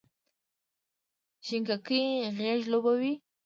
[1.45, 2.01] شینککۍ
[2.37, 3.13] غیږ لوبوې،